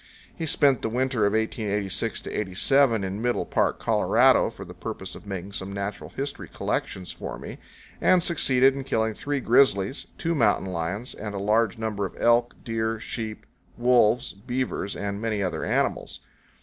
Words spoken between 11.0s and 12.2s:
and a large number of